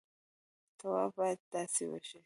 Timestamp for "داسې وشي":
1.53-2.19